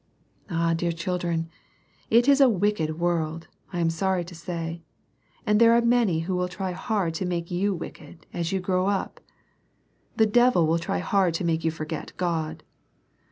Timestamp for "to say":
4.25-4.81